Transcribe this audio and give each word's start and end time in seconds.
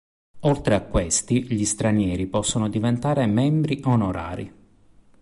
Oltre 0.39 0.73
a 0.73 0.81
questi, 0.81 1.43
gli 1.43 1.63
stranieri 1.63 2.25
possono 2.25 2.67
diventare 2.69 3.27
"membri 3.27 3.81
onorari". 3.85 4.51